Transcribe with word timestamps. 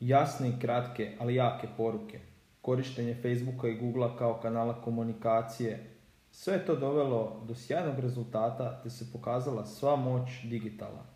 Jasne 0.00 0.48
i 0.48 0.60
kratke, 0.60 1.12
ali 1.18 1.34
jake 1.34 1.68
poruke. 1.76 2.20
Korištenje 2.60 3.14
Facebooka 3.22 3.68
i 3.68 3.74
Googlea 3.74 4.16
kao 4.18 4.40
kanala 4.42 4.82
komunikacije. 4.82 5.96
Sve 6.30 6.54
je 6.54 6.66
to 6.66 6.76
dovelo 6.76 7.42
do 7.48 7.54
sjajnog 7.54 7.98
rezultata 7.98 8.80
te 8.82 8.90
se 8.90 9.12
pokazala 9.12 9.66
sva 9.66 9.96
moć 9.96 10.30
digitala. 10.44 11.06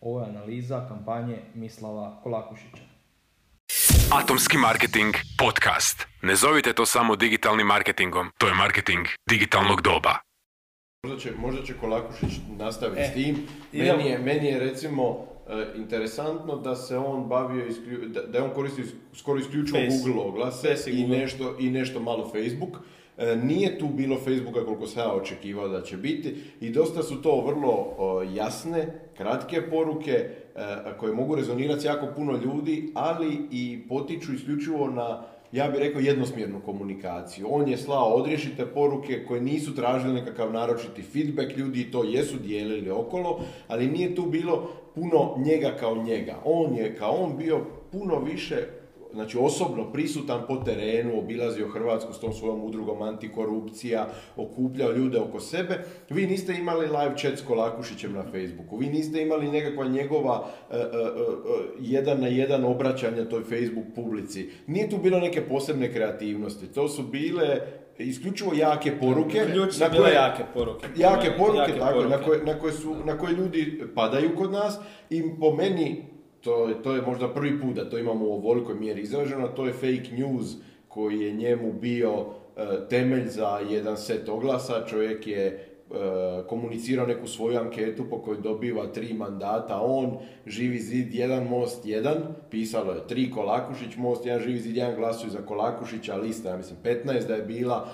Ovo 0.00 0.20
je 0.20 0.28
analiza 0.28 0.88
kampanje 0.88 1.38
Mislava 1.54 2.20
Kolakušića. 2.22 2.82
Atomski 4.12 4.58
marketing 4.58 5.14
podcast. 5.38 6.06
Ne 6.22 6.36
zovite 6.36 6.72
to 6.72 6.86
samo 6.86 7.16
digitalnim 7.16 7.66
marketingom, 7.66 8.30
to 8.38 8.46
je 8.46 8.54
marketing 8.54 9.06
digitalnog 9.28 9.82
doba. 9.82 10.14
Možda 11.02 11.18
će, 11.18 11.32
možda 11.38 11.62
će 11.62 11.78
Kolakušić 11.78 12.32
nastaviti 12.58 13.00
E, 13.00 13.08
s 13.10 13.14
tim. 13.14 13.46
Meni 13.72 14.06
je, 14.10 14.18
meni 14.18 14.46
je 14.46 14.58
recimo 14.58 15.29
interesantno 15.76 16.56
da 16.56 16.76
se 16.76 16.98
on 16.98 17.28
bavio, 17.28 17.66
isklju- 17.66 18.08
da, 18.08 18.22
da 18.22 18.38
je 18.38 18.44
on 18.44 18.50
koristio 18.50 18.82
is- 18.82 18.92
skoro 19.14 19.38
isključivo 19.40 19.78
Face. 19.80 19.96
Google 20.04 20.22
oglase 20.22 20.68
Face 20.68 20.90
i 20.90 20.96
Google. 20.96 21.18
nešto, 21.18 21.56
i 21.58 21.70
nešto 21.70 22.00
malo 22.00 22.24
Facebook. 22.24 22.76
E, 23.18 23.36
nije 23.36 23.78
tu 23.78 23.88
bilo 23.88 24.16
Facebooka 24.16 24.64
koliko 24.64 24.86
sam 24.86 25.02
ja 25.02 25.12
očekivao 25.12 25.68
da 25.68 25.82
će 25.82 25.96
biti 25.96 26.36
i 26.60 26.70
dosta 26.70 27.02
su 27.02 27.22
to 27.22 27.40
vrlo 27.40 27.86
jasne, 28.26 28.86
kratke 29.16 29.62
poruke 29.62 30.12
e, 30.12 30.28
koje 30.98 31.12
mogu 31.12 31.34
rezonirati 31.34 31.80
s 31.80 31.84
jako 31.84 32.06
puno 32.16 32.32
ljudi, 32.34 32.90
ali 32.94 33.38
i 33.50 33.80
potiču 33.88 34.34
isključivo 34.34 34.86
na 34.86 35.22
ja 35.52 35.68
bih 35.68 35.80
rekao 35.80 36.00
jednosmjernu 36.00 36.60
komunikaciju. 36.60 37.46
On 37.50 37.68
je 37.68 37.76
slao 37.76 38.14
odriješite 38.14 38.66
poruke 38.66 39.24
koje 39.28 39.40
nisu 39.40 39.74
tražili 39.74 40.14
nekakav 40.14 40.52
naročiti 40.52 41.02
feedback, 41.02 41.56
ljudi 41.56 41.90
to 41.90 42.04
jesu 42.04 42.36
dijelili 42.38 42.90
okolo, 42.90 43.40
ali 43.68 43.86
nije 43.86 44.14
tu 44.14 44.22
bilo 44.22 44.70
puno 44.94 45.34
njega 45.38 45.76
kao 45.80 45.96
njega. 45.96 46.36
On 46.44 46.74
je 46.76 46.96
kao 46.96 47.12
on 47.12 47.36
bio 47.36 47.60
puno 47.92 48.18
više 48.18 48.79
znači 49.14 49.38
osobno 49.40 49.92
prisutan 49.92 50.40
po 50.48 50.56
terenu, 50.56 51.18
obilazio 51.18 51.68
Hrvatsku 51.68 52.12
s 52.12 52.20
tom 52.20 52.32
svojom 52.32 52.64
udrugom 52.64 53.02
antikorupcija, 53.02 54.08
okupljao 54.36 54.92
ljude 54.92 55.18
oko 55.18 55.40
sebe. 55.40 55.78
Vi 56.10 56.26
niste 56.26 56.54
imali 56.54 56.86
live 56.86 57.14
chat 57.16 57.38
s 57.38 57.42
Kolakušićem 57.42 58.12
na 58.12 58.22
Facebooku, 58.22 58.76
vi 58.76 58.86
niste 58.86 59.22
imali 59.22 59.48
nekakva 59.48 59.84
njegova 59.84 60.46
e, 60.70 60.76
e, 60.76 60.80
e, 60.80 60.84
jedan 61.80 62.20
na 62.20 62.26
jedan 62.26 62.64
obraćanja 62.64 63.24
toj 63.28 63.42
Facebook 63.42 63.86
publici. 63.94 64.48
Nije 64.66 64.90
tu 64.90 64.98
bilo 64.98 65.20
neke 65.20 65.40
posebne 65.40 65.92
kreativnosti, 65.92 66.66
to 66.66 66.88
su 66.88 67.02
bile 67.02 67.60
isključivo 67.98 68.52
jake 68.54 68.92
poruke. 69.00 69.40
Ključ 69.52 69.78
na 69.78 69.88
bile 69.88 70.02
koje- 70.02 70.14
jake 70.14 70.42
poruke. 70.54 70.86
Jake 70.96 71.30
poruke, 71.38 71.58
Jake 71.58 71.78
tako, 71.78 72.04
na 72.04 72.18
koje, 72.18 72.44
na, 72.44 72.58
koje 72.58 72.72
su, 72.72 72.96
na 73.04 73.18
koje 73.18 73.32
ljudi 73.32 73.82
padaju 73.94 74.30
kod 74.36 74.52
nas 74.52 74.78
i 75.10 75.22
po 75.40 75.54
meni, 75.54 76.04
to, 76.40 76.70
to 76.82 76.94
je 76.94 77.02
možda 77.02 77.28
prvi 77.28 77.60
put 77.60 77.74
da 77.74 77.90
to 77.90 77.98
imamo 77.98 78.24
u 78.26 78.32
ovolikoj 78.32 78.74
mjeri 78.74 79.00
izraženo, 79.00 79.48
to 79.48 79.66
je 79.66 79.72
fake 79.72 80.10
news 80.18 80.46
koji 80.88 81.20
je 81.20 81.32
njemu 81.32 81.72
bio 81.72 82.12
e, 82.56 82.66
temelj 82.88 83.26
za 83.28 83.58
jedan 83.70 83.96
set 83.96 84.28
oglasa. 84.28 84.86
Čovjek 84.86 85.26
je 85.26 85.46
e, 85.46 85.62
komunicirao 86.48 87.06
neku 87.06 87.26
svoju 87.26 87.58
anketu 87.58 88.04
po 88.10 88.18
kojoj 88.18 88.40
dobiva 88.40 88.86
tri 88.86 89.14
mandata, 89.14 89.80
on, 89.80 90.18
Živi 90.46 90.78
zid, 90.78 91.14
jedan 91.14 91.48
most, 91.48 91.86
jedan, 91.86 92.16
pisalo 92.50 92.92
je 92.92 93.06
tri 93.06 93.30
Kolakušić 93.30 93.96
most, 93.96 94.26
jedan 94.26 94.42
Živi 94.42 94.58
zid, 94.58 94.76
jedan 94.76 94.96
glasuju 94.96 95.30
za 95.30 95.42
Kolakušića, 95.42 96.16
lista, 96.16 96.48
ja 96.48 96.56
mislim, 96.56 96.78
15 96.84 97.26
da 97.26 97.34
je 97.34 97.42
bila, 97.42 97.88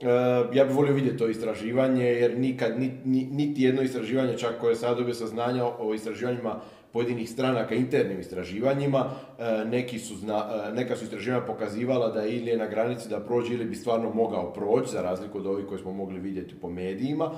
E, 0.00 0.06
ja 0.54 0.64
bih 0.64 0.76
volio 0.76 0.94
vidjeti 0.94 1.16
to 1.16 1.28
istraživanje, 1.28 2.04
jer 2.04 2.38
nikad, 2.38 2.80
ni- 2.80 3.00
ni- 3.04 3.28
niti 3.32 3.62
jedno 3.62 3.82
istraživanje, 3.82 4.38
čak 4.38 4.60
koje 4.60 4.76
ja 4.82 4.94
dobio 4.94 5.14
saznanja 5.14 5.64
o 5.78 5.94
istraživanjima 5.94 6.60
pojedinih 6.92 7.30
stranaka, 7.30 7.74
internim 7.74 8.20
istraživanjima, 8.20 9.10
e, 9.38 9.64
neki 9.64 9.98
su 9.98 10.16
zna- 10.16 10.68
e, 10.68 10.72
neka 10.72 10.96
su 10.96 11.04
istraživanja 11.04 11.46
pokazivala 11.46 12.08
da 12.08 12.26
ili 12.26 12.50
je 12.50 12.56
na 12.56 12.66
granici 12.66 13.08
da 13.08 13.20
prođe 13.20 13.54
ili 13.54 13.64
bi 13.64 13.76
stvarno 13.76 14.10
mogao 14.14 14.52
proći, 14.52 14.92
za 14.92 15.02
razliku 15.02 15.38
od 15.38 15.46
ovih 15.46 15.66
koje 15.66 15.78
smo 15.78 15.92
mogli 15.92 16.20
vidjeti 16.20 16.54
po 16.54 16.70
medijima, 16.70 17.30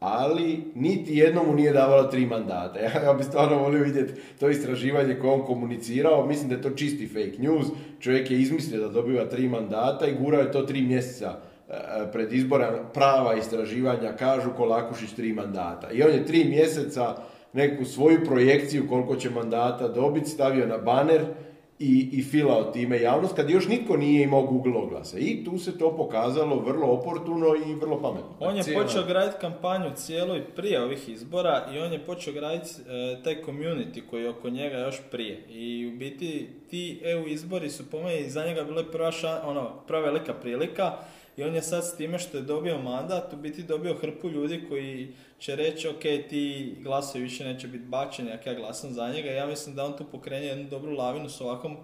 ali 0.00 0.64
niti 0.74 1.16
jednom 1.16 1.46
mu 1.46 1.54
nije 1.54 1.72
davalo 1.72 2.02
tri 2.02 2.26
mandata. 2.26 2.78
Ja, 2.84 3.02
ja 3.04 3.12
bih 3.14 3.26
stvarno 3.26 3.58
volio 3.58 3.84
vidjeti 3.84 4.12
to 4.40 4.48
istraživanje 4.48 5.14
koje 5.14 5.32
on 5.32 5.46
komunicirao. 5.46 6.26
Mislim 6.26 6.48
da 6.48 6.54
je 6.54 6.62
to 6.62 6.70
čisti 6.70 7.06
fake 7.08 7.38
news. 7.38 7.66
Čovjek 8.00 8.30
je 8.30 8.40
izmislio 8.40 8.80
da 8.80 8.88
dobiva 8.88 9.24
tri 9.24 9.48
mandata 9.48 10.06
i 10.06 10.14
gurao 10.14 10.40
je 10.40 10.52
to 10.52 10.62
tri 10.62 10.82
mjeseca 10.82 11.36
e, 11.68 11.72
pred 12.12 12.32
izbora. 12.32 12.84
Prava 12.94 13.34
istraživanja 13.34 14.12
kažu 14.12 14.50
Kolakušić 14.56 15.12
tri 15.12 15.32
mandata. 15.32 15.90
I 15.92 16.02
on 16.02 16.10
je 16.10 16.26
tri 16.26 16.44
mjeseca 16.44 17.16
neku 17.52 17.84
svoju 17.84 18.24
projekciju 18.24 18.88
koliko 18.88 19.16
će 19.16 19.30
mandata 19.30 19.88
dobiti 19.88 20.26
stavio 20.26 20.66
na 20.66 20.78
baner 20.78 21.20
i, 21.78 22.08
i 22.12 22.22
filao 22.22 22.64
time 22.64 23.00
javnost 23.00 23.36
kad 23.36 23.50
još 23.50 23.68
nitko 23.68 23.96
nije 23.96 24.22
imao 24.22 24.42
Google 24.42 24.72
oglase. 24.74 25.18
I 25.18 25.44
tu 25.44 25.58
se 25.58 25.78
to 25.78 25.96
pokazalo 25.96 26.56
vrlo 26.58 26.86
oportuno 26.88 27.46
i 27.66 27.74
vrlo 27.74 28.02
pametno. 28.02 28.28
On 28.40 28.56
je 28.56 28.62
Cijela- 28.62 28.82
počeo 28.82 29.02
graditi 29.04 29.36
kampanju 29.40 29.90
cijelo 29.96 30.36
i 30.36 30.42
prije 30.46 30.82
ovih 30.82 31.08
izbora 31.08 31.66
i 31.74 31.78
on 31.78 31.92
je 31.92 31.98
počeo 32.00 32.32
graditi 32.34 32.70
e, 32.80 33.22
taj 33.24 33.36
community 33.42 34.00
koji 34.02 34.22
je 34.22 34.30
oko 34.30 34.50
njega 34.50 34.78
još 34.78 35.00
prije. 35.10 35.36
I 35.48 35.86
u 35.86 35.98
biti 35.98 36.48
ti 36.70 37.00
EU 37.04 37.26
izbori 37.28 37.70
su 37.70 37.90
po 37.90 38.02
meni 38.02 38.30
za 38.30 38.46
njega 38.46 38.64
bile 38.64 38.84
prva, 38.84 39.10
ša- 39.12 39.40
ono, 39.44 39.70
prva 39.86 40.00
velika 40.00 40.34
prilika 40.34 40.92
i 41.36 41.42
on 41.42 41.54
je 41.54 41.62
sad 41.62 41.84
s 41.84 41.96
time 41.96 42.18
što 42.18 42.36
je 42.36 42.42
dobio 42.42 42.78
mandat 42.78 43.32
u 43.32 43.36
biti 43.36 43.62
dobio 43.62 43.94
hrpu 43.94 44.28
ljudi 44.28 44.64
koji 44.68 45.14
će 45.38 45.56
reći 45.56 45.88
ok 45.88 46.00
ti 46.00 46.74
glasovi 46.80 47.24
više 47.24 47.44
neće 47.44 47.68
biti 47.68 47.84
bačeni 47.84 48.32
ako 48.32 48.48
ja 48.48 48.54
glasam 48.54 48.92
za 48.92 49.08
njega. 49.08 49.30
Ja 49.30 49.46
mislim 49.46 49.74
da 49.74 49.84
on 49.84 49.96
tu 49.96 50.04
pokrenje 50.04 50.46
jednu 50.46 50.70
dobru 50.70 50.92
lavinu 50.92 51.28
s 51.28 51.40
ovakvom, 51.40 51.72
e, 51.72 51.78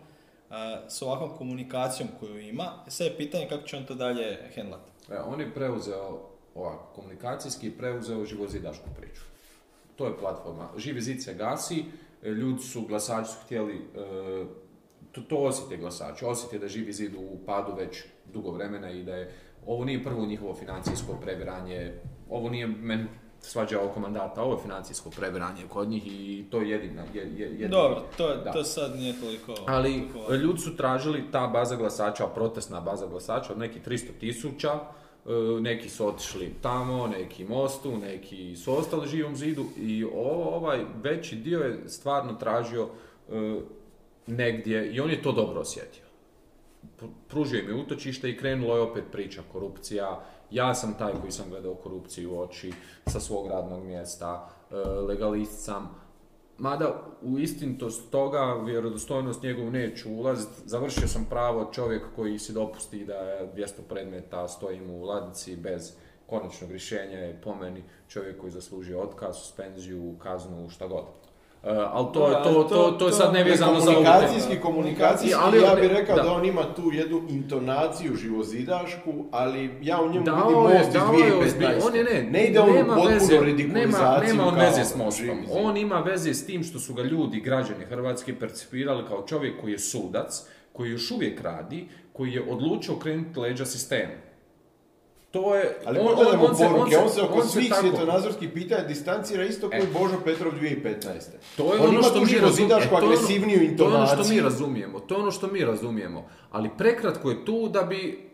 s 0.89 1.03
ovakvom 1.03 1.37
komunikacijom 1.37 2.09
koju 2.21 2.41
ima. 2.41 2.85
Sad 2.89 3.07
je 3.07 3.17
pitanje 3.17 3.49
kako 3.49 3.67
će 3.67 3.77
on 3.77 3.85
to 3.85 3.95
dalje 3.95 4.51
hendlati. 4.55 4.91
E, 5.11 5.19
on 5.19 5.41
je 5.41 5.55
preuzeo, 5.55 6.21
ovako, 6.55 6.93
komunikacijski 6.95 7.71
preuzeo 7.71 8.25
živozidašku 8.25 8.89
priču. 9.01 9.23
To 9.97 10.07
je 10.07 10.19
platforma. 10.19 10.69
Živi 10.77 11.01
zid 11.01 11.23
se 11.23 11.35
gasi, 11.35 11.85
e, 12.23 12.29
ljudi 12.29 12.63
su, 12.63 12.83
glasači 12.83 13.31
su 13.31 13.37
htjeli, 13.45 13.75
e, 13.75 14.45
to, 15.13 15.21
to 15.21 15.37
osjete 15.37 15.77
glasači, 15.77 16.25
osjete 16.25 16.59
da 16.59 16.69
živi 16.69 16.93
zid 16.93 17.15
u 17.15 17.39
padu 17.47 17.73
već 17.75 18.03
dugo 18.33 18.51
vremena 18.51 18.91
i 18.91 19.03
da 19.03 19.15
je, 19.15 19.33
ovo 19.67 19.85
nije 19.85 20.05
prvo 20.05 20.27
njihovo 20.27 20.55
financijsko 20.55 21.13
previranje, 21.23 21.93
ovo 22.31 22.49
nije 22.51 22.67
meni 22.67 23.05
svađa 23.41 23.81
oko 23.83 24.01
mandata, 24.01 24.43
ovo 24.43 24.55
je 24.55 24.63
financijsko 24.63 25.11
previranje 25.11 25.63
kod 25.69 25.89
njih 25.89 26.03
i 26.07 26.45
to 26.51 26.61
je 26.61 26.71
jedina, 26.71 27.03
je, 27.15 27.23
je, 27.23 27.49
jedina- 27.51 27.69
Dobro, 27.69 28.03
to, 28.17 28.37
Da. 28.37 28.53
to 28.53 28.65
sad 28.65 28.97
nije 28.97 29.21
toliko... 29.21 29.55
Ali 29.67 29.93
toliko 30.13 30.35
ljudi 30.35 30.59
su 30.59 30.77
tražili 30.77 31.25
ta 31.33 31.47
baza 31.47 31.77
glasača, 31.77 32.27
protestna 32.27 32.81
baza 32.81 33.07
glasača 33.07 33.53
od 33.53 33.59
nekih 33.59 33.83
300 33.87 34.07
tisuća, 34.21 34.69
e, 34.71 34.81
neki 35.61 35.89
su 35.89 36.07
otišli 36.07 36.55
tamo, 36.63 37.07
neki 37.07 37.45
mostu, 37.45 37.97
neki 37.97 38.57
su 38.57 38.79
ostali 38.79 39.09
živom 39.09 39.37
zidu 39.37 39.65
i 39.77 40.05
ovaj 40.15 40.85
veći 41.03 41.37
dio 41.37 41.61
je 41.61 41.89
stvarno 41.89 42.33
tražio 42.33 42.89
e, 43.29 43.61
negdje 44.29 44.93
i 44.93 45.01
on 45.01 45.11
je 45.11 45.23
to 45.23 45.33
dobro 45.33 45.61
osjetio. 45.61 46.05
Pr- 47.01 47.09
Pružio 47.29 47.61
im 47.61 47.69
je 47.69 47.75
utočište 47.75 48.31
i 48.31 48.37
krenula 48.37 48.75
je 48.75 48.83
opet 48.83 49.05
priča 49.13 49.43
korupcija. 49.53 50.25
Ja 50.51 50.75
sam 50.75 50.95
taj 50.99 51.13
koji 51.21 51.33
sam 51.33 51.51
gledao 51.51 51.75
korupciju 51.75 52.35
u 52.35 52.41
oči 52.41 52.73
sa 53.07 53.21
svog 53.21 53.49
radnog 53.49 53.85
mjesta, 53.85 54.51
e, 54.71 54.75
legalist 54.79 55.65
sam. 55.65 56.09
Mada 56.59 57.03
u 57.23 57.39
istinitost 57.39 58.11
toga, 58.11 58.63
vjerodostojnost 58.65 59.43
njegovu 59.43 59.71
neću 59.71 60.11
ulaziti. 60.11 60.53
Završio 60.65 61.09
sam 61.09 61.27
pravo 61.31 61.71
čovjek 61.73 62.03
koji 62.17 62.39
si 62.39 62.53
dopusti 62.53 63.05
da 63.05 63.15
je 63.15 63.53
200 63.55 63.69
predmeta 63.89 64.49
stoji 64.49 64.81
u 64.91 65.05
ladici 65.05 65.57
bez 65.57 65.93
konačnog 66.27 66.71
rješenja 66.71 67.19
je 67.19 67.41
po 67.45 67.55
meni 67.55 67.83
čovjek 68.09 68.41
koji 68.41 68.53
zaslužio 68.53 69.01
otkaz, 69.01 69.37
suspenziju, 69.37 70.17
kaznu, 70.19 70.71
šta 70.71 70.87
god. 70.87 71.05
E, 71.69 71.91
ali 71.93 72.07
to, 72.15 72.29
Da, 72.29 72.43
to, 72.43 72.53
to, 72.55 72.65
to- 72.65 72.91
to, 72.91 73.07
je 73.07 73.13
sad 73.13 73.33
nevezano 73.33 73.81
za 73.81 73.91
ovu. 73.91 74.05
Komunikacijski, 74.05 74.57
komunikacijski, 74.57 75.37
Ali- 75.39 75.63
ja 75.63 75.75
bih 75.75 75.91
rekao 75.91 76.17
da. 76.17 76.23
da. 76.23 76.33
on 76.33 76.45
ima 76.45 76.75
tu 76.77 76.83
jednu 76.93 77.23
intonaciju 77.29 78.17
živozidašku, 78.17 79.13
ali 79.31 79.71
ja 79.83 80.03
u 80.03 80.11
njemu 80.11 80.25
Dao 80.25 80.49
vidim 80.49 80.63
most 80.63 80.89
iz 80.89 80.93
dao 80.95 81.13
je 81.13 81.33
2015. 81.33 81.43
ozbilj- 81.43 81.87
on 81.89 81.97
je 81.97 82.05
ne, 82.05 82.23
ne 82.23 82.45
ide 82.45 82.61
on 82.61 82.71
u 82.71 82.73
nema 82.73 82.95
potpuno 82.95 83.11
veze, 83.11 83.41
nema, 83.65 84.21
nema 84.23 84.47
on 84.47 84.55
veze 84.55 84.85
s 84.85 84.97
mostom. 84.97 85.39
On 85.53 85.77
ima 85.77 86.01
veze 86.01 86.35
s 86.35 86.47
tim 86.47 86.65
što 86.65 86.79
su 86.79 86.95
ga 86.95 87.03
ljudi, 87.03 87.41
građani 87.41 87.85
Hrvatske, 87.85 88.39
percipirali 88.39 89.05
kao 89.09 89.23
čovjek 89.23 89.61
koji 89.61 89.73
je 89.73 89.79
sudac, 89.79 90.43
koji 90.73 90.91
još 90.91 91.11
uvijek 91.11 91.41
radi, 91.41 91.89
koji 92.13 92.33
je 92.33 92.43
odlučio 92.51 92.97
krenuti 92.97 93.41
leđa 93.41 93.65
sistemu. 93.67 94.13
To 95.31 95.55
je... 95.55 95.77
Ali 95.85 95.99
on- 95.99 96.07
on- 96.09 96.41
on 96.41 96.57
se- 96.57 96.65
poruke, 96.67 96.97
on 96.97 97.03
on 97.03 97.09
se- 97.09 97.15
se 97.15 97.23
oko 97.23 97.35
on 97.35 97.43
se 97.43 97.49
svih 97.51 97.73
svjetonazorskih 97.75 98.51
pitanja 98.51 98.85
distancira 98.85 99.45
isto 99.45 99.71
kao 99.71 99.79
E. 99.79 99.87
Božo 99.93 100.21
Petrov 100.25 100.53
2015. 100.53 101.21
To 101.57 101.75
je 101.75 101.81
on 101.81 101.89
ono 101.89 102.03
što 102.03 102.15
mi 102.15 102.21
razumijemo. 102.21 102.47
živozidašku 102.49 102.97
agresivniju 102.97 103.77
To 103.77 103.85
je 103.85 103.95
ono 103.95 104.07
što 104.07 104.25
mi 104.25 104.41
razumijemo. 104.41 105.01
To 105.01 105.15
je 105.15 105.21
ono 105.21 105.31
što 105.31 105.47
mi 105.47 105.61
razumijemo. 105.61 106.21
Ali 106.51 106.71
prekratko 106.71 107.31
je 107.31 107.45
tu 107.45 107.69
da 107.69 107.83
bi 107.83 108.29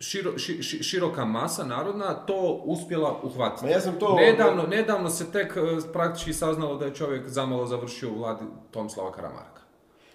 širo- 0.00 0.38
ši- 0.38 0.62
ši- 0.62 0.82
široka 0.82 1.24
masa 1.26 1.64
narodna 1.64 2.14
to 2.16 2.34
uspjela 2.64 3.20
uhvatiti. 3.22 3.64
Ma 3.64 3.70
ja 3.70 3.80
sam 3.80 3.94
to- 3.94 4.14
Nedavno, 4.16 4.62
nedavno 4.64 5.10
se 5.10 5.32
tek 5.32 5.56
e, 5.56 5.60
praktički 5.92 6.32
saznalo 6.32 6.76
da 6.76 6.84
je 6.84 6.94
čovjek 6.94 7.28
zamalo 7.28 7.66
završio 7.66 8.10
u 8.10 8.14
vladi 8.14 8.40
Tomislava 8.70 9.12
Karamarka. 9.12 9.62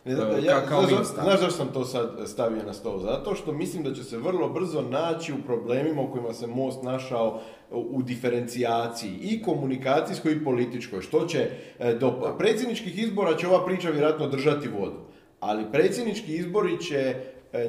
Ne, 0.05 0.15
da, 0.15 0.27
ja, 0.27 0.61
ka- 0.61 0.67
kao 0.67 0.81
znaš, 0.85 1.39
zašto 1.39 1.51
sam 1.51 1.67
to 1.67 1.85
sad 1.85 2.09
stavio 2.25 2.63
na 2.65 2.73
stol? 2.73 2.99
Zato 2.99 3.35
što 3.35 3.51
mislim 3.51 3.83
da 3.83 3.93
će 3.93 4.03
se 4.03 4.17
vrlo 4.17 4.49
brzo 4.49 4.81
naći 4.81 5.33
u 5.33 5.43
problemima 5.45 6.01
u 6.01 6.11
kojima 6.11 6.33
se 6.33 6.47
Most 6.47 6.83
našao 6.83 7.39
u 7.71 8.01
diferencijaciji 8.01 9.11
i 9.21 9.41
komunikacijskoj 9.43 10.31
i 10.31 10.43
političkoj. 10.43 11.01
Što 11.01 11.25
će, 11.25 11.49
e, 11.79 11.93
do 11.93 12.35
predsjedničkih 12.37 12.99
izbora 12.99 13.37
će 13.37 13.47
ova 13.47 13.65
priča 13.65 13.89
vjerojatno 13.89 14.27
držati 14.27 14.67
vodu. 14.67 14.99
Ali 15.39 15.65
predsjednički 15.71 16.35
izbori 16.35 16.81
će 16.81 17.15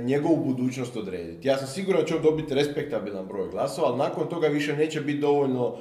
njegovu 0.00 0.36
budućnost 0.36 0.96
odrediti. 0.96 1.48
Ja 1.48 1.58
sam 1.58 1.66
siguran 1.66 2.00
da 2.00 2.06
će 2.06 2.16
on 2.16 2.22
dobiti 2.22 2.54
respektabilan 2.54 3.26
broj 3.26 3.48
glasova, 3.50 3.88
ali 3.88 3.98
nakon 3.98 4.28
toga 4.28 4.46
više 4.48 4.76
neće 4.76 5.00
biti 5.00 5.18
dovoljno 5.18 5.66
uh, 5.66 5.76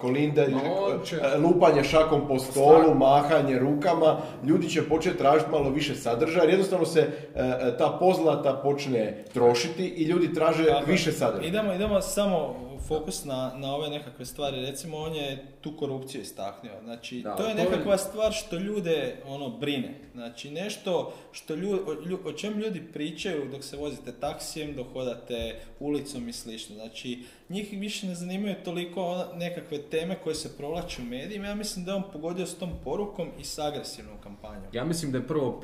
kolinda, 0.00 0.42
Ma 0.50 0.58
on 0.58 1.00
će- 1.04 1.16
e, 1.16 1.38
lupanje 1.38 1.84
šakom 1.84 2.28
po 2.28 2.38
stolu, 2.38 2.94
mahanje 2.94 3.58
rukama, 3.58 4.16
ljudi 4.46 4.68
će 4.68 4.82
početi 4.88 5.18
tražiti 5.18 5.50
malo 5.50 5.70
više 5.70 5.94
sadržaja, 5.94 6.50
jednostavno 6.50 6.86
se 6.86 7.00
e, 7.00 7.08
e, 7.34 7.76
ta 7.78 7.96
pozlata 8.00 8.60
počne 8.62 9.24
trošiti 9.32 9.84
i 9.86 10.04
ljudi 10.04 10.34
traže 10.34 10.64
Tako 10.64 10.90
više 10.90 11.12
sadržaja. 11.12 11.48
Idemo, 11.48 11.72
idemo 11.72 12.00
samo 12.00 12.54
fokus 12.82 13.24
na, 13.24 13.52
na 13.56 13.74
ove 13.74 13.88
nekakve 13.90 14.26
stvari. 14.26 14.60
Recimo, 14.60 14.96
on 14.98 15.14
je 15.14 15.46
tu 15.60 15.72
korupciju 15.72 16.20
istaknuo. 16.22 16.72
Znači, 16.84 17.20
Da, 17.20 17.36
to 17.36 17.42
je 17.42 17.54
to 17.54 17.60
je- 17.60 17.64
nekakva 17.64 17.98
stvar 17.98 18.32
što 18.32 18.56
ljude 18.56 18.92
ono 19.26 19.48
brine. 19.50 19.94
Znači, 20.14 20.50
nešto 20.50 20.92
što 21.32 21.54
lju, 21.54 21.80
o, 22.24 22.28
o 22.28 22.32
čem 22.32 22.58
ljudi 22.58 22.82
pričaju 22.92 23.48
dok 23.50 23.64
se 23.64 23.76
vozite 23.76 24.12
taksijem, 24.12 24.76
dok 24.76 24.86
hodate 24.92 25.60
ulicom 25.80 26.28
i 26.28 26.32
slično. 26.32 26.74
Znači, 26.74 27.18
njih 27.52 27.68
više 27.72 28.06
ne 28.06 28.14
zanimaju 28.14 28.54
toliko 28.64 29.24
nekakve 29.34 29.82
teme 29.82 30.16
koje 30.24 30.34
se 30.34 30.56
provlače 30.56 31.02
u 31.02 31.04
medijima. 31.04 31.46
Ja 31.46 31.54
mislim 31.54 31.84
da 31.84 31.90
je 31.90 31.96
on 31.96 32.02
pogodio 32.12 32.46
s 32.46 32.54
tom 32.54 32.70
porukom 32.84 33.28
i 33.40 33.44
s 33.44 33.58
agresivnom 33.58 34.16
kampanjom. 34.22 34.64
Ja 34.72 34.84
mislim 34.84 35.12
da 35.12 35.18
je 35.18 35.26
prvo 35.26 35.60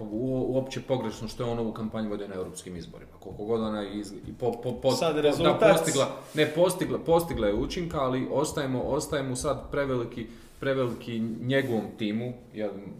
uopće 0.48 0.80
pogrešno 0.80 1.28
što 1.28 1.44
je 1.44 1.50
on 1.50 1.58
ovu 1.58 1.72
kampanju 1.72 2.08
vodio 2.10 2.28
na 2.28 2.34
europskim 2.34 2.76
izborima. 2.76 3.10
Koliko 3.20 3.44
god 3.44 3.60
ona 3.60 3.88
iz, 3.88 4.12
i 4.12 4.32
po, 4.40 4.52
po, 4.52 4.72
po- 4.72 4.90
Sad 4.90 5.16
rezultat- 5.16 5.60
da, 5.60 5.72
postigla, 5.72 6.06
ne 6.34 6.46
postigla, 6.46 6.98
postigla 6.98 7.46
je 7.46 7.54
učinka, 7.54 8.00
ali 8.00 8.28
ostajemo, 8.30 8.82
ostajemo 8.82 9.36
sad 9.36 9.70
preveliki, 9.70 10.26
preveliki 10.60 11.18
njegovom 11.40 11.84
timu, 11.98 12.32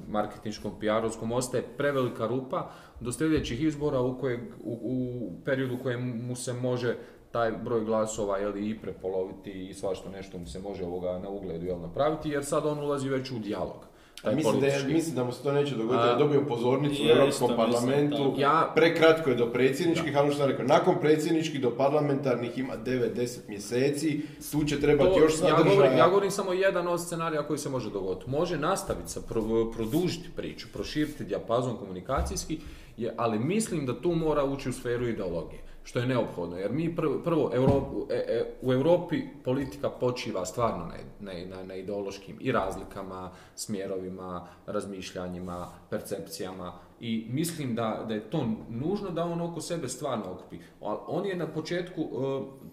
marketinškom, 0.08 0.72
PR-ovskom, 0.80 1.32
ostaje 1.32 1.62
prevelika 1.76 2.26
rupa 2.26 2.70
do 3.00 3.12
sljedećih 3.12 3.62
izbora 3.62 4.00
u, 4.00 4.18
kojeg, 4.20 4.40
u, 4.64 4.78
u 4.82 5.30
periodu 5.44 5.74
u 5.74 5.82
kojem 5.82 6.26
mu 6.26 6.36
se 6.36 6.52
može 6.52 6.96
taj 7.38 7.52
broj 7.54 7.84
glasova 7.84 8.38
jel, 8.38 8.56
i 8.58 8.78
prepoloviti 8.78 9.68
i 9.68 9.74
svašto 9.74 10.10
nešto 10.10 10.38
mu 10.38 10.46
se 10.46 10.58
može 10.58 10.84
ovoga 10.84 11.18
na 11.18 11.28
ugledu 11.28 11.66
jel, 11.66 11.80
napraviti, 11.80 12.28
jer 12.28 12.44
sad 12.44 12.66
on 12.66 12.78
ulazi 12.78 13.08
već 13.08 13.30
u 13.30 13.38
dijalog. 13.38 13.86
Mislim, 14.34 14.60
da 14.60 14.66
je, 14.66 14.84
mislim 14.84 15.14
da 15.16 15.24
mu 15.24 15.32
se 15.32 15.42
to 15.42 15.52
neće 15.52 15.74
dogoditi, 15.74 16.04
da 16.04 16.10
je 16.10 16.16
dobio 16.16 16.42
pozornicu 16.42 17.02
u 17.02 17.06
Ja 17.06 17.16
Europskom 17.16 17.50
mislim, 17.50 17.66
parlamentu. 17.66 18.34
Ja- 18.38 18.72
prekratko 18.74 19.30
je 19.30 19.36
do 19.36 19.46
predsjedničkih, 19.46 20.16
ali 20.16 20.24
ono 20.24 20.32
što 20.32 20.40
sam 20.40 20.50
rekao, 20.50 20.66
nakon 20.66 20.94
predsjedničkih 21.00 21.60
do 21.60 21.70
parlamentarnih 21.72 22.58
ima 22.58 22.74
9-10 22.76 23.38
mjeseci, 23.48 24.20
tu 24.52 24.64
će 24.64 24.80
trebati 24.80 25.10
To- 25.10 25.18
još 25.18 25.32
ja 25.32 25.38
sadržaja. 25.38 25.64
govorim, 25.66 25.98
ja 25.98 26.08
govorim 26.08 26.30
samo 26.30 26.52
jedan 26.52 26.88
od 26.88 27.02
scenarija 27.02 27.42
koji 27.42 27.58
se 27.58 27.68
može 27.68 27.90
dogoditi. 27.90 28.30
Može 28.30 28.58
nastaviti 28.58 29.10
sa 29.10 29.20
pro- 29.20 29.70
produžiti 29.72 30.28
priču, 30.36 30.66
proširiti 30.72 31.24
dijapazon 31.24 31.76
komunikacijski, 31.76 32.58
je, 32.96 33.14
ali 33.16 33.38
mislim 33.38 33.86
da 33.86 34.00
tu 34.00 34.10
mora 34.10 34.44
ući 34.44 34.68
u 34.68 34.72
sferu 34.72 35.08
ideologije, 35.08 35.60
što 35.88 35.98
je 35.98 36.06
neophodno. 36.06 36.56
Jer 36.56 36.72
mi 36.72 36.96
prvo, 36.96 37.18
prvo 37.24 37.50
Europu- 37.54 38.06
e- 38.10 38.24
e, 38.28 38.44
u 38.62 38.72
Europi 38.72 39.22
politika 39.44 39.90
počiva 39.90 40.46
stvarno 40.46 40.86
na, 40.86 41.32
na, 41.48 41.62
na, 41.62 41.74
ideološkim 41.74 42.36
i 42.40 42.52
razlikama, 42.52 43.30
smjerovima, 43.54 44.46
razmišljanjima, 44.66 45.68
percepcijama 45.90 46.72
i 47.00 47.26
mislim 47.30 47.74
da, 47.74 48.04
da 48.08 48.14
je 48.14 48.30
to 48.30 48.46
nužno 48.70 49.10
da 49.10 49.24
on 49.24 49.40
oko 49.40 49.60
sebe 49.60 49.88
stvarno 49.88 50.32
okupi. 50.32 50.58
On 50.80 51.26
je 51.26 51.36
na 51.36 51.46
početku 51.46 52.02
e, 52.02 52.06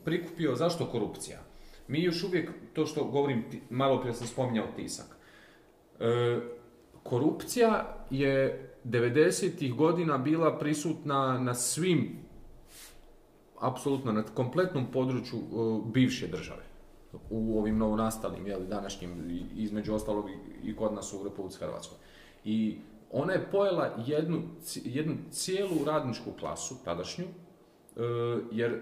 prikupio 0.03 0.55
zašto 0.55 0.85
korupcija? 0.85 1.39
Mi 1.87 2.03
još 2.03 2.23
uvijek, 2.23 2.51
to 2.73 2.85
što 2.85 3.03
govorim, 3.03 3.45
malo 3.69 4.01
prije 4.01 4.13
sam 4.13 4.27
spominjao 4.27 4.67
tisak. 4.75 5.17
E, 5.99 6.39
korupcija 7.03 7.95
je 8.09 8.69
90-ih 8.85 9.73
godina 9.73 10.17
bila 10.17 10.57
prisutna 10.59 11.39
na 11.39 11.53
svim, 11.53 12.24
apsolutno 13.59 14.11
na 14.11 14.23
kompletnom 14.23 14.91
području 14.91 15.39
e, 15.39 15.43
bivše 15.93 16.27
države. 16.27 16.63
U 17.29 17.59
ovim 17.59 17.77
novonastalim, 17.77 18.47
jel, 18.47 18.59
današnjim, 18.59 19.09
između 19.55 19.93
ostalog 19.93 20.25
i- 20.63 20.75
kod 20.75 20.93
nas 20.93 21.13
u 21.13 21.23
Republici 21.23 21.57
Hrvatskoj. 21.59 21.97
I 22.43 22.77
ona 23.11 23.33
je 23.33 23.47
pojela 23.51 24.03
jednu, 24.05 24.41
jednu 24.83 25.15
cijelu 25.31 25.85
radničku 25.85 26.31
klasu, 26.39 26.75
tadašnju, 26.85 27.25
e, 27.25 28.01
jer 28.51 28.81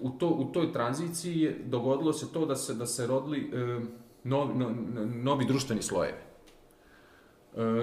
u, 0.00 0.10
to, 0.10 0.28
u 0.28 0.44
toj 0.44 0.72
tranziciji 0.72 1.38
je 1.38 1.58
dogodilo 1.66 2.12
se 2.12 2.32
to 2.32 2.46
da 2.46 2.56
se, 2.56 2.74
da 2.74 2.86
se 2.86 3.06
rodili 3.06 3.50
e, 3.54 3.80
novi, 4.24 4.54
no- 4.54 4.70
no- 4.94 5.06
novi 5.06 5.44
društveni 5.46 5.82
slojevi. 5.82 6.18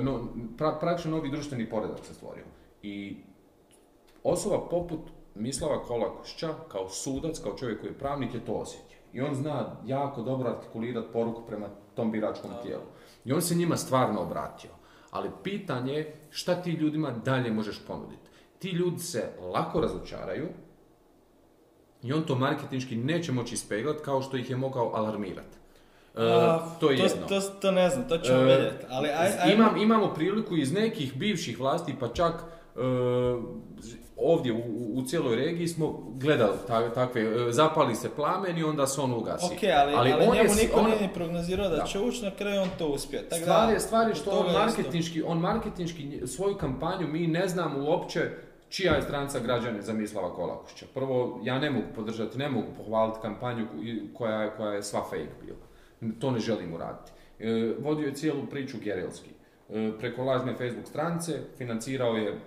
No, 0.01 0.27
pra, 0.57 0.77
praktično 0.79 1.11
novi 1.11 1.31
društveni 1.31 1.69
poredak 1.69 1.99
se 2.05 2.13
stvorio. 2.13 2.43
I 2.83 3.17
osoba 4.29 4.59
poput 4.61 4.99
Mislava 5.35 5.83
Kolakušća, 5.83 6.53
kao 6.67 6.89
sudac, 6.89 7.39
kao 7.39 7.55
čovjek 7.55 7.79
koji 7.79 7.89
je 7.89 7.97
pravnik, 7.97 8.33
je 8.33 8.45
to 8.45 8.53
osjetio. 8.53 8.97
I 9.13 9.21
on 9.21 9.35
zna 9.35 9.75
jako 9.85 10.21
dobro 10.21 10.49
artikulirati 10.49 11.07
poruku 11.13 11.41
prema 11.47 11.65
tom 11.95 12.11
biračkom 12.11 12.51
tijelu. 12.63 12.83
I 13.25 13.33
on 13.33 13.41
se 13.41 13.55
njima 13.55 13.77
stvarno 13.77 14.21
obratio. 14.21 14.69
Ali 15.11 15.29
pitanje 15.43 15.93
je 15.93 16.13
šta 16.29 16.55
ti 16.55 16.71
ljudima 16.71 17.11
dalje 17.11 17.51
možeš 17.51 17.81
ponuditi. 17.87 18.29
Ti 18.59 18.69
ljudi 18.69 18.99
se 18.99 19.23
lako 19.53 19.81
razočaraju, 19.81 20.47
i 22.03 22.13
on 22.13 22.23
to 22.23 22.35
marketinški 22.35 22.95
neće 22.95 23.31
moći 23.31 23.53
ispeglati 23.53 23.99
kao 23.99 24.21
što 24.21 24.37
ih 24.37 24.49
je 24.49 24.57
mogao 24.57 24.91
alarmirati. 24.95 25.57
E, 26.15 26.21
A, 26.21 26.59
to 26.79 26.91
je 26.91 26.97
jedno. 26.97 27.27
To, 27.27 27.39
to 27.41 27.71
ne 27.71 27.89
znam, 27.89 28.07
to 28.09 28.17
ćemo 28.17 28.37
E, 28.39 28.43
vidjeti. 28.45 28.85
Ali 28.89 29.09
aj, 29.09 29.27
ajmo- 29.29 29.53
Imam, 29.53 29.77
imamo 29.77 30.13
priliku 30.13 30.55
iz 30.55 30.73
nekih 30.73 31.15
bivših 31.15 31.59
vlasti, 31.59 31.95
pa 31.99 32.07
čak 32.07 32.33
e, 32.33 32.58
ovdje 34.17 34.53
u, 34.53 34.57
u 34.93 35.03
cijeloj 35.03 35.35
regiji 35.35 35.67
smo 35.67 35.87
gledali 36.13 36.57
ta- 36.67 36.89
takve, 36.89 37.21
e, 37.21 37.51
zapali 37.51 37.95
se 37.95 38.09
plamen 38.09 38.57
i 38.57 38.63
onda 38.63 38.87
se 38.87 39.01
on 39.01 39.13
ugasi. 39.13 39.45
Ok, 39.45 39.59
ali, 39.75 39.93
ali, 39.95 40.11
on 40.13 40.35
je 40.35 40.43
njemu 40.43 40.55
niko 40.55 40.79
on- 40.79 40.85
nije 40.85 41.01
ni 41.01 41.13
prognozirao 41.13 41.69
da, 41.69 41.75
Da. 41.75 41.83
će 41.83 41.99
ući, 41.99 42.23
na 42.23 42.31
kraju 42.31 42.61
on 42.61 42.69
to 42.77 42.87
uspio. 42.87 43.19
Tako 43.21 43.41
Stvar 43.41 43.69
je, 43.69 43.79
stvar 43.79 44.07
je 44.09 44.15
što 44.15 44.31
on 44.31 44.53
marketinški, 44.53 45.21
on 45.23 45.39
marketinški 45.39 46.21
svoju 46.27 46.55
kampanju, 46.55 47.07
mi 47.07 47.27
ne 47.27 47.47
znamo 47.47 47.79
uopće 47.81 48.29
čija 48.69 48.93
je 48.93 49.01
stranca 49.01 49.39
građane 49.39 49.81
za 49.81 49.93
Mislava 49.93 50.33
Kolakušća. 50.33 50.85
Prvo, 50.93 51.41
ja 51.43 51.59
ne 51.59 51.69
mogu 51.69 51.85
podržati, 51.95 52.37
ne 52.37 52.49
mogu 52.49 52.67
pohvaliti 52.77 53.17
kampanju 53.21 53.65
ko- 53.65 53.77
koja, 54.13 54.35
je- 54.35 54.51
koja 54.57 54.73
je 54.73 54.83
sva 54.83 55.01
fake 55.01 55.33
bila. 55.41 55.57
To 56.13 56.31
ne 56.31 56.39
želim 56.39 56.73
uraditi. 56.73 57.11
E, 57.39 57.75
vodio 57.79 58.05
je 58.05 58.13
cijelu 58.13 58.45
priču 58.45 58.77
Gerilski. 58.79 59.29
E, 59.69 59.91
preko 59.99 60.23
lažne 60.23 60.53
Facebook 60.53 60.87
stranice 60.87 61.39
financirao 61.57 62.13
je, 62.13 62.39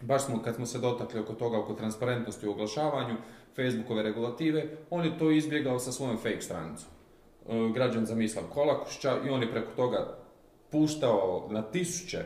baš 0.00 0.24
smo 0.24 0.42
kad 0.42 0.54
smo 0.54 0.66
se 0.66 0.78
dotakli 0.78 1.20
oko 1.20 1.32
toga, 1.32 1.58
oko 1.58 1.74
transparentnosti 1.74 2.46
u 2.48 2.50
oglašavanju, 2.50 3.16
Facebookove 3.56 4.02
regulative, 4.02 4.64
on 4.90 5.04
je 5.04 5.18
to 5.18 5.30
izbjegao 5.30 5.78
sa 5.78 5.92
svojom 5.92 6.16
fake 6.16 6.40
stranicom. 6.40 6.88
E, 7.48 7.72
građan 7.74 8.06
za 8.06 8.14
Mislav 8.14 8.44
Kolakušća 8.54 9.16
i 9.26 9.30
on 9.30 9.42
je 9.42 9.50
preko 9.50 9.70
toga 9.76 10.18
puštao 10.70 11.48
na 11.50 11.62
tisuće 11.62 12.18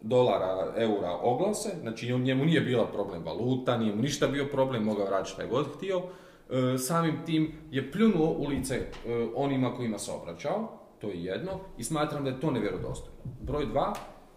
dolara, 0.00 0.72
eura 0.76 1.12
oglase, 1.22 1.68
znači 1.80 2.18
njemu 2.18 2.44
nije 2.44 2.60
bila 2.60 2.86
problem 2.86 3.24
valuta, 3.24 3.78
nije 3.78 3.94
mu 3.94 4.02
ništa 4.02 4.26
bio 4.26 4.46
problem, 4.52 4.84
mogao 4.84 5.10
raditi 5.10 5.30
šta 5.30 5.42
je 5.42 5.48
god 5.48 5.66
htio. 5.76 6.02
E, 6.50 6.78
samim 6.78 7.24
tim 7.26 7.52
je 7.70 7.92
pljunuo 7.92 8.28
u 8.28 8.46
lice 8.46 8.74
e, 8.74 8.88
onima 9.34 9.74
kojima 9.76 9.98
se 9.98 10.12
obraćao, 10.12 10.78
to 11.00 11.08
je 11.08 11.24
jedno, 11.24 11.50
i 11.78 11.84
smatram 11.84 12.24
da 12.24 12.30
je 12.30 12.40
to 12.40 12.50
nevjerodostojno. 12.50 13.18
Broj 13.40 13.66
dva, 13.66 13.94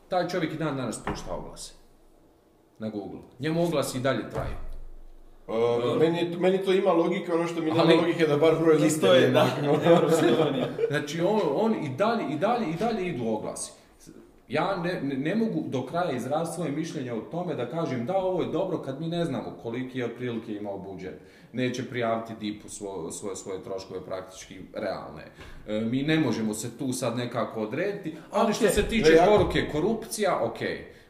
taj 0.08 0.28
čovjek 0.28 0.54
i 0.54 0.58
dan 0.58 0.78
danas 0.78 1.04
pušta 1.06 1.34
oglase 1.34 1.79
na 2.80 2.90
Google. 2.90 3.20
Njemu 3.40 3.64
oglasi 3.64 3.98
i 3.98 4.02
dalje 4.02 4.30
traju. 4.30 4.56
Uh, 5.48 5.56
meni, 6.00 6.18
je- 6.18 6.38
meni 6.38 6.58
to 6.58 6.74
ima 6.74 6.92
logike, 6.92 7.34
ono 7.34 7.48
što 7.48 7.62
mi 7.62 7.72
nema 7.72 7.84
logike 7.96 8.28
da 8.28 8.38
bar 8.38 8.56
broj 8.56 8.76
liste 8.76 9.08
ne 9.10 9.28
da. 9.28 9.48
Znači 10.90 11.22
on, 11.22 11.40
on 11.56 11.74
i 11.76 11.90
dalje 11.90 12.24
i 12.32 12.38
dalje 12.38 12.66
i 12.66 12.76
dalje 12.76 13.08
idu 13.08 13.28
oglasi. 13.28 13.72
Ja 14.48 14.78
ne, 14.78 15.02
ne, 15.04 15.36
mogu 15.36 15.64
do 15.66 15.86
kraja 15.86 16.12
izraziti 16.12 16.56
svoje 16.56 16.72
mišljenje 16.72 17.14
o 17.14 17.22
tome 17.22 17.56
da 17.56 17.66
kažem 17.68 18.06
da 18.06 18.18
ovo 18.18 18.42
je 18.42 18.48
dobro 18.48 18.78
kad 18.78 19.02
mi 19.02 19.08
ne 19.08 19.26
znamo 19.26 19.58
koliki 19.64 20.00
je 20.00 20.06
otprilike 20.06 20.54
imao 20.54 20.78
budžet. 20.80 21.20
Neće 21.54 21.86
prijaviti 21.86 22.34
DIP-u 22.36 22.70
svo- 22.70 23.12
svoje, 23.12 23.36
svoje 23.36 23.64
troškove 23.64 24.02
praktički 24.02 24.56
realne. 24.74 25.24
E, 25.68 25.82
mi 25.82 26.04
ne 26.04 26.20
možemo 26.20 26.54
se 26.54 26.78
tu 26.78 26.94
sad 26.94 27.18
nekako 27.18 27.62
odrediti, 27.62 28.16
ali 28.32 28.54
što 28.54 28.68
se 28.68 28.84
tiče 28.84 29.04
poruke 29.28 29.66
korupcija, 29.72 30.40
ok. 30.44 30.60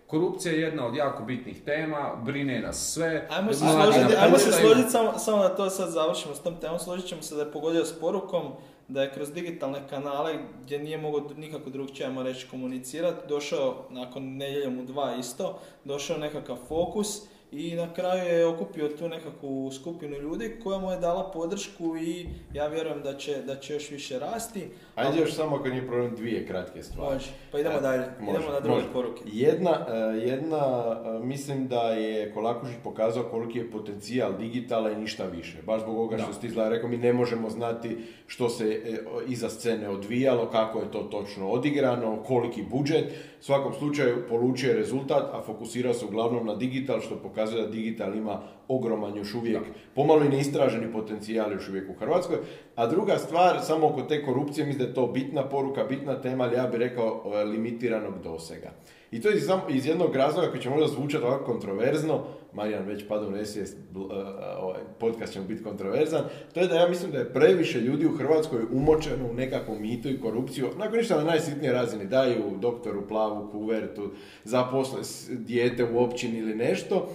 Korupcija 0.10 0.54
je 0.54 0.62
jedna 0.62 0.86
od 0.86 0.96
jako 0.96 1.24
bitnih 1.24 1.62
tema, 1.64 2.16
brine 2.26 2.60
nas 2.60 2.94
sve. 2.94 3.28
Ajmo 3.30 3.54
se 3.54 3.60
složiti, 3.60 4.16
ajmo 4.16 4.38
se 4.38 4.52
složiti 4.52 4.90
samo, 4.90 5.18
samo 5.18 5.44
da 5.44 5.56
to 5.56 5.70
sad 5.70 5.90
završimo 5.90 6.36
s 6.36 6.40
tom 6.40 6.56
temom, 6.62 6.80
složit 6.80 7.08
ćemo 7.08 7.22
se 7.22 7.36
da 7.36 7.42
je 7.42 7.52
pogodio 7.52 7.86
s 7.86 8.00
porukom 8.00 8.44
da 8.88 9.02
je 9.02 9.14
kroz 9.14 9.32
digitalne 9.34 9.80
kanale 9.90 10.36
gdje 10.62 10.80
nije 10.80 10.98
mogao 10.98 11.30
nikako 11.38 11.70
drugčije, 11.70 12.08
ajmo 12.08 12.24
reći, 12.24 12.48
komunicirati, 12.52 13.28
došao 13.28 13.86
nakon 13.90 14.24
nedjeljom 14.24 14.80
u 14.80 14.84
dva 14.84 15.16
isto, 15.16 15.60
došao 15.84 16.18
nekakav 16.18 16.58
fokus 16.68 17.22
i 17.52 17.76
na 17.76 17.94
kraju 17.94 18.24
je 18.24 18.46
okupio 18.46 18.88
tu 18.88 19.10
nekakvu 19.10 19.72
skupinu 19.72 20.18
ljudi 20.18 20.56
koja 20.64 20.80
mu 20.80 20.92
je 20.92 20.98
dala 21.00 21.32
podršku 21.32 21.98
i 21.98 22.26
ja 22.54 22.68
vjerujem 22.68 23.02
da 23.04 23.18
će, 23.18 23.42
da 23.42 23.56
će 23.56 23.74
još 23.74 23.92
više 23.92 24.20
rasti. 24.20 24.68
Ajde 24.96 25.20
još 25.20 25.34
samo 25.36 25.56
ako 25.56 25.68
nije 25.68 25.88
problem 25.88 26.16
dvije 26.16 26.48
kratke 26.48 26.84
stvari. 26.84 27.14
Može, 27.14 27.30
pa 27.52 27.60
idemo 27.60 27.80
dalje, 27.80 28.04
Može, 28.20 28.38
idemo 28.38 28.54
na 28.54 28.60
druge 28.60 28.76
može. 28.76 28.94
poruke. 28.94 29.22
Jedna, 29.26 29.86
e, 29.90 29.96
jedna, 30.30 30.98
e, 31.06 31.26
mislim 31.26 31.68
da 31.68 31.82
je 31.82 32.34
Kolakušić 32.34 32.76
pokazao 32.84 33.24
koliki 33.24 33.58
je 33.58 33.72
potencijal 33.72 34.38
digitala 34.38 34.92
i 34.92 34.98
ništa 34.98 35.26
više. 35.26 35.58
Baš 35.66 35.82
zbog 35.82 35.98
ovoga 35.98 36.18
što 36.18 36.34
si 36.34 36.42
ti 36.42 36.50
zla 36.50 36.70
rekao, 36.70 36.90
mi 36.90 36.98
ne 36.98 37.14
možemo 37.14 37.50
znati 37.50 37.98
što 38.28 38.50
se 38.50 38.66
e, 38.66 38.98
iza 39.28 39.50
scene 39.50 39.90
odvijalo, 39.90 40.50
kako 40.50 40.80
je 40.80 40.92
to 40.92 41.00
točno 41.00 41.50
odigrano, 41.50 42.24
koliki 42.24 42.64
budžet. 42.72 43.06
U 43.40 43.44
svakom 43.44 43.74
slučaju 43.74 44.26
polučio 44.30 44.70
je 44.70 44.78
rezultat, 44.78 45.24
a 45.34 45.42
fokusirao 45.46 45.94
se 45.94 46.06
uglavnom 46.06 46.46
na 46.48 46.56
digital, 46.56 47.00
što 47.00 47.16
pokazuje 47.16 47.39
da 47.46 47.68
digital 47.68 48.16
ima 48.16 48.42
ogroman 48.68 49.18
još 49.18 49.34
uvijek, 49.34 49.64
pomalo 49.96 50.24
i 50.24 50.30
neistraženi 50.30 50.92
potencijal 50.92 51.52
još 51.52 51.70
uvijek 51.70 51.90
u 51.90 52.00
Hrvatskoj. 52.00 52.38
A 52.76 52.88
druga 52.88 53.18
stvar, 53.18 53.60
samo 53.62 53.88
oko 53.88 54.02
te 54.02 54.26
korupcije, 54.26 54.66
mislim 54.66 54.84
da 54.84 54.90
je 54.90 54.96
to 54.96 55.08
bitna 55.08 55.50
poruka, 55.50 55.84
bitna 55.84 56.22
tema, 56.22 56.44
ali 56.44 56.56
ja 56.56 56.68
bih 56.68 56.80
rekao 56.80 57.24
e, 57.26 57.44
limitiranog 57.44 58.24
dosega. 58.24 58.72
I 59.12 59.22
to 59.22 59.30
je 59.30 59.38
iz, 59.70 59.86
jednog 59.86 60.16
razloga 60.16 60.50
koji 60.50 60.62
će 60.62 60.70
možda 60.70 60.88
zvučati 60.88 61.26
ovako 61.26 61.46
kontroverzno, 61.46 62.24
Marijan 62.54 62.86
već 62.86 63.08
pada 63.08 63.28
u 63.28 63.32
nesvijest, 63.32 63.78
e, 63.78 63.80
e, 63.80 64.58
ovaj 64.60 64.80
podcast 65.00 65.34
će 65.34 65.40
biti 65.40 65.64
kontroverzan, 65.64 66.24
to 66.54 66.60
je 66.60 66.68
da 66.68 66.76
ja 66.76 66.90
mislim 66.90 67.12
da 67.12 67.18
je 67.18 67.34
previše 67.34 67.82
ljudi 67.82 68.06
u 68.06 68.18
Hrvatskoj 68.18 68.60
umočeno 68.72 69.30
u 69.30 69.34
nekakvu 69.34 69.80
mitu 69.80 70.10
i 70.10 70.22
korupciju, 70.22 70.68
onako 70.76 70.96
ništa 70.96 71.18
na 71.18 71.24
najsitnije 71.24 71.74
razini, 71.74 72.06
daju 72.06 72.58
doktoru 72.60 73.08
plavu 73.08 73.52
kuvertu, 73.52 74.12
zaposle 74.44 75.02
dijete 75.30 75.84
u 75.84 76.04
općini 76.04 76.38
ili 76.38 76.56
nešto, 76.56 77.10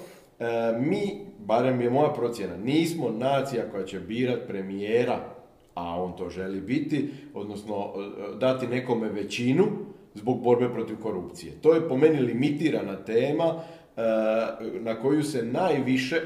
mi, 0.80 1.26
barem 1.38 1.80
je 1.80 1.90
moja 1.90 2.12
procjena, 2.12 2.56
nismo 2.56 3.10
nacija 3.10 3.70
koja 3.70 3.84
će 3.84 4.00
birat 4.00 4.40
premijera, 4.46 5.34
a 5.74 6.02
on 6.02 6.16
to 6.16 6.28
želi 6.30 6.60
biti, 6.60 7.10
odnosno 7.34 7.74
e, 7.74 8.36
dati 8.38 8.66
nekome 8.66 9.08
većinu 9.08 9.64
zbog 10.14 10.42
borbe 10.42 10.68
protiv 10.68 10.96
korupcije. 10.96 11.52
To 11.62 11.74
je 11.74 11.88
po 11.88 11.96
meni 11.96 12.20
limitirana 12.20 12.96
tema 12.96 13.44
e, 13.44 14.02
na 14.80 14.94
koju 14.94 15.22
se 15.22 15.42
najviše, 15.42 16.20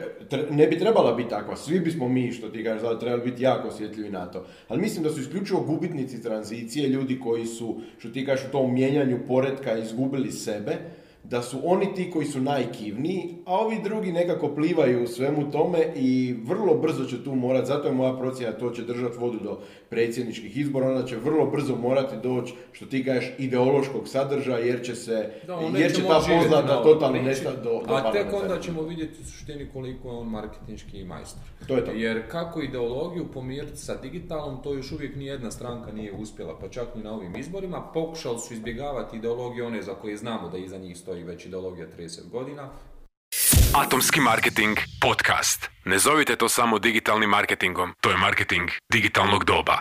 ne 0.50 0.66
bi 0.66 0.78
trebala 0.78 1.14
biti 1.14 1.30
takva, 1.30 1.56
svi 1.56 1.80
bismo 1.80 2.08
mi, 2.08 2.32
što 2.32 2.48
ti 2.48 2.64
kažeš, 2.64 3.00
trebali 3.00 3.30
biti 3.30 3.42
jako 3.42 3.68
osjetljivi 3.68 4.10
na 4.10 4.26
to, 4.26 4.44
ali 4.68 4.80
mislim 4.80 5.02
da 5.02 5.10
su 5.10 5.20
isključivo 5.20 5.60
gubitnici 5.60 6.22
tranzicije, 6.22 6.88
ljudi 6.88 7.20
koji 7.20 7.46
su, 7.46 7.80
što 7.98 8.08
ti 8.08 8.26
kažeš, 8.26 8.46
u 8.48 8.52
tom 8.52 8.74
mijenjanju 8.74 9.18
poretka 9.28 9.78
izgubili 9.78 10.32
sebe, 10.32 10.76
da 11.30 11.42
su 11.42 11.58
oni 11.64 11.94
ti 11.94 12.10
koji 12.10 12.26
su 12.26 12.40
najkivniji, 12.40 13.34
a 13.44 13.54
ovi 13.58 13.78
drugi 13.84 14.12
nekako 14.12 14.48
plivaju 14.48 15.04
u 15.04 15.06
svemu 15.06 15.50
tome 15.50 15.78
i 15.96 16.36
vrlo 16.44 16.74
brzo 16.74 17.04
će 17.04 17.24
tu 17.24 17.34
morati, 17.34 17.66
zato 17.66 17.88
je 17.88 17.94
moja 17.94 18.16
procjena 18.16 18.52
to 18.52 18.70
će 18.70 18.82
držati 18.82 19.18
vodu 19.18 19.38
do 19.42 19.58
predsjedničkih 19.90 20.56
izbora, 20.56 20.88
onda 20.88 21.06
će 21.06 21.16
vrlo 21.16 21.46
brzo 21.46 21.76
morati 21.76 22.16
doći, 22.22 22.54
što 22.72 22.86
ti 22.86 23.04
kažeš, 23.04 23.30
ideološkog 23.38 24.08
sadržaja, 24.08 24.58
jer 24.58 24.84
će 24.84 24.94
se, 24.94 25.30
Da, 25.46 25.78
jer 25.78 25.94
će 25.94 26.02
ta 26.02 26.20
poznata 26.28 26.82
totalno 26.82 27.22
nestati 27.22 27.56
do, 27.56 27.82
do 27.88 27.94
A 27.94 28.12
tek 28.12 28.26
onda 28.42 28.60
ćemo 28.60 28.82
vidjeti 28.82 29.20
u 29.22 29.24
suštini 29.24 29.68
koliko 29.72 30.08
je 30.08 30.14
on 30.14 30.28
marketinški 30.28 31.04
majstor. 31.04 31.42
To 31.66 31.76
je 31.76 31.84
to. 31.84 31.90
Jer 31.90 32.22
kako 32.30 32.62
ideologiju 32.62 33.26
pomiriti 33.34 33.76
sa 33.76 33.96
digitalnom, 33.96 34.62
to 34.62 34.74
još 34.74 34.92
uvijek 34.92 35.16
ni 35.16 35.26
jedna 35.26 35.50
stranka 35.50 35.92
nije 35.92 36.12
uspjela, 36.12 36.58
pa 36.60 36.68
čak 36.68 36.94
ni 36.94 37.02
na 37.02 37.12
ovim 37.12 37.36
izborima. 37.36 37.90
Pokušali 37.94 38.38
su 38.38 38.54
izbjegavati 38.54 39.16
ideologije 39.16 39.66
one 39.66 39.82
za 39.82 39.94
koje 39.94 40.16
znamo 40.16 40.48
da 40.48 40.58
iza 40.58 40.78
njih 40.78 40.98
stoji 40.98 41.17
već 41.24 41.46
ideologija 41.46 41.86
30 41.98 42.30
godina. 42.30 42.70
Atomski 43.74 44.20
marketing 44.20 44.78
podcast. 45.00 45.70
Ne 45.84 45.98
zovite 45.98 46.36
to 46.36 46.48
samo 46.48 46.78
digitalnim 46.78 47.30
marketingom, 47.30 47.94
to 48.00 48.10
je 48.10 48.16
marketing 48.16 48.70
digitalnog 48.92 49.44
doba. 49.44 49.80